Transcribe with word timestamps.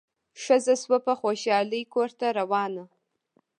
ښځه 0.43 0.73
سوه 0.83 0.97
په 1.05 1.13
خوشالي 1.19 1.81
کورته 1.93 2.27
روانه 2.39 2.83